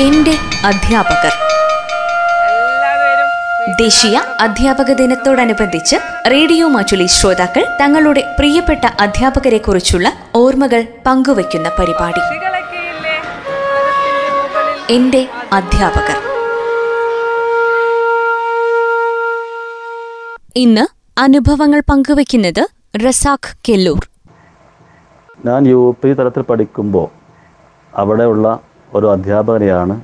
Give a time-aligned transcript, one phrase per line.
[0.00, 0.32] എന്റെ
[0.64, 1.32] അധ്യാപകർ.
[3.80, 5.96] ദേശീയ അധ്യാപക ദിനത്തോടനുബന്ധിച്ച്
[6.30, 12.20] റേഡിയോ മാറ്റുലി ശ്രോതാക്കൾ തങ്ങളുടെ പ്രിയപ്പെട്ട അധ്യാപകരെ കുറിച്ചുള്ള ഓർമ്മകൾ പങ്കുവയ്ക്കുന്ന പരിപാടി.
[14.92, 16.18] എന്റെ അധ്യാപകർ.
[20.56, 20.86] ഇന്ന്
[21.20, 22.68] അനുഭവങ്ങൾ പങ്കുവയ്ക്കുന്നത്
[23.06, 24.08] റസാഖ് കെല്ലൂർ.
[25.46, 27.08] ഞാൻ യു പി തലത്തിൽ പഠിക്കുമ്പോൾ
[27.94, 28.60] അവിടെയുള്ള
[28.96, 30.00] ഒരു അധ്യാപകനെയാണ്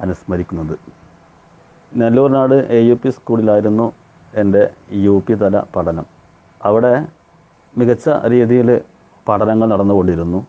[0.00, 0.78] അനുസ്മരിക്കുന്നത്.
[1.96, 3.92] നെല്ലൂർനാട് എ യു പി സ്കൂളിലായിരുന്നു
[4.34, 6.06] എന്റെ യു പി തല പഠനം.
[6.64, 7.06] അവിടെ
[7.78, 8.80] മികച്ച രീതിയിൽ
[9.28, 10.46] പഠനങ്ങൾ നടന്നുകൊണ്ടിരുന്നു.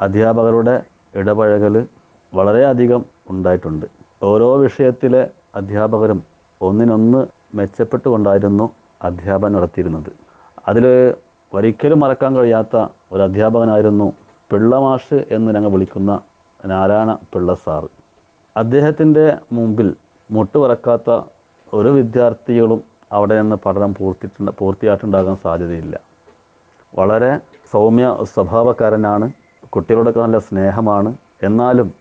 [0.00, 0.82] അധ്യാപകരുടെ
[1.14, 1.86] ഇടപഴകൽ
[2.34, 3.86] വളരെയധികം ഉണ്ടായിട്ടുണ്ട്.
[4.22, 6.22] ഓരോ വിഷയത്തിലെ അധ്യാപകരും
[6.60, 8.70] ഒന്നിനൊന്ന് മെച്ചപ്പെട്ടുകൊണ്ടായിരുന്നു
[9.02, 10.10] അധ്യാപനം നടത്തിയിരുന്നത്.
[10.68, 11.14] അതിൽ
[11.54, 14.12] ഒരിക്കലും മറക്കാൻ കഴിയാത്ത ഒരു അധ്യാപകനായിരുന്നു
[14.50, 16.20] പിള്ളമാഷ് എന്ന് ഞങ്ങൾ വിളിക്കുന്ന
[16.66, 17.88] നാരായണ പിള്ള സാറ്
[18.56, 19.96] അദ്ദേഹത്തിന്റെ മുമ്പിൽ
[20.30, 21.22] മുട്ടുവറക്കാത്ത
[21.74, 26.00] ഒരു വിദ്യാർത്ഥികളും അവിടെ നിന്ന് പഠനം പൂർത്തിട്ടുണ്ട് പൂർത്തിയായിട്ടുണ്ടാകാൻ സാധ്യതയില്ല.
[26.94, 27.40] വളരെ
[27.72, 29.32] സൗമ്യ സ്വഭാവക്കാരനാണ്
[29.68, 31.16] കുട്ടികളോടൊക്കെ നല്ല സ്നേഹമാണ്.
[31.42, 31.94] എന്നാലും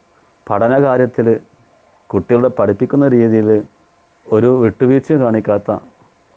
[0.50, 1.40] പഠനകാര്യത്തിൽ
[2.08, 3.64] കുട്ടികളെ പഠിപ്പിക്കുന്ന രീതിയിൽ
[4.32, 5.72] ഒരു വിട്ടുവീഴ്ചയും കാണിക്കാത്ത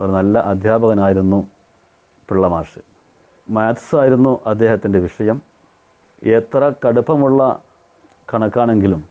[0.00, 1.48] ഒരു നല്ല അധ്യാപകനായിരുന്നു
[2.28, 2.80] പിള്ളമാഷ്
[3.50, 5.42] മാത്സ് ആയിരുന്നു അദ്ദേഹത്തിന്റെ വിഷയം.
[6.22, 7.62] എത്ര കടുപ്പമുള്ള
[8.32, 9.04] കണക്കാണെങ്കിലും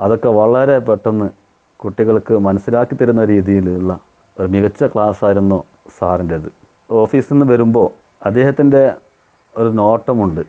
[0.00, 1.30] അതൊക്കെ വളരെ പെട്ടെന്ന്
[1.76, 3.98] കുട്ടികൾക്ക് മനസ്സിലാക്കി തരുന്ന രീതിയിലുള്ള
[4.40, 5.64] ഒരു മികച്ച ക്ലാസ് ആയിരുന്നു
[5.98, 6.52] സാറിന്റേത്.
[6.90, 7.88] ഓഫീസിൽ നിന്ന് വരുമ്പോൾ
[8.26, 8.92] അദ്ദേഹത്തിന്റെ
[9.56, 10.40] ഒരു നോട്ടമുണ്ട്.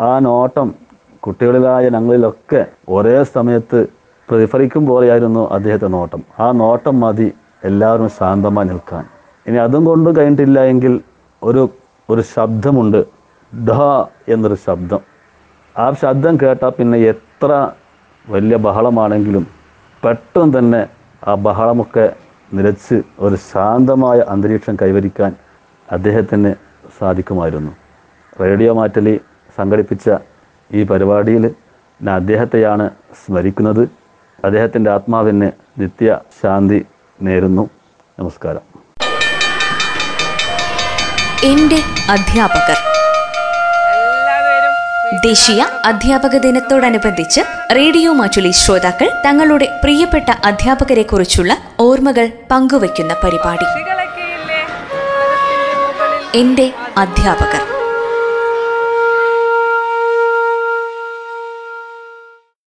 [0.00, 0.74] ആ നോട്ടം
[1.20, 3.86] കുട്ടികളിലായ ഞങ്ങളിലൊക്കെ ഒരേ സമയത്ത്
[4.30, 6.22] പ്രതിഫലിക്കും പോലെയായിരുന്നു അദ്ദേഹത്തെ നോട്ടം.
[6.40, 7.32] ആ നോട്ടം മതി
[7.64, 9.04] എല്ലാവരും ശാന്തമായി നിൽക്കാൻ.
[9.46, 11.00] ഇനി അതും കൊണ്ട് കഴിഞ്ഞിട്ടില്ല എങ്കിൽ
[11.42, 11.68] ഒരു
[12.10, 13.04] ഒരു ശബ്ദമുണ്ട്.
[13.52, 13.70] ഡ
[14.28, 15.00] എന്നൊരു ശബ്ദം.
[15.78, 16.98] ആ ശബ്ദം കേട്ടാൽ പിന്നെ
[17.44, 17.70] എത്ര
[18.28, 19.46] വലിയ ബഹളമാണെങ്കിലും
[20.04, 20.86] പെട്ടെന്ന് തന്നെ
[21.26, 22.12] ആ ബഹളമൊക്കെ
[22.54, 25.36] നിലച്ച് ഒരു ശാന്തമായ അന്തരീക്ഷം കൈവരിക്കാൻ
[25.92, 26.54] അദ്ദേഹത്തിന്
[26.98, 27.72] സാധിക്കുമായിരുന്നു.
[28.40, 29.20] റേഡിയോ മാറ്റലി
[29.58, 30.10] സംഘടിപ്പിച്ച
[30.74, 31.54] ഈ പരിപാടിയിൽ
[32.02, 32.90] ഞാൻ അദ്ദേഹത്തെയാണ്
[33.26, 33.88] സ്മരിക്കുന്നത്.
[34.44, 36.86] അദ്ദേഹത്തിന്റെ ആത്മാവിന് നിത്യ ശാന്തി
[37.22, 37.70] നേരുന്നു.
[38.18, 38.64] നമസ്കാരം.
[41.44, 41.76] എന്റെ
[42.10, 42.93] അധ്യാപകർ.
[45.24, 47.40] ദേശീയ അധ്യാപക ദിനത്തോടനുബന്ധിച്ച്
[47.76, 53.68] റേഡിയോ മാറ്റുലി ശ്രോതാക്കൾ തങ്ങളുടെ പ്രിയപ്പെട്ട അധ്യാപകരെ കുറിച്ചുള്ള ഓർമ്മകൾ പങ്കുവയ്ക്കുന്ന പരിപാടി.
[56.38, 57.73] എന്റെ അധ്യാപകർ.